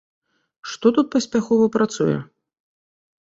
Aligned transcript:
Што 0.69 0.87
тут 0.95 1.11
паспяхова 1.17 1.65
працуе? 1.75 2.15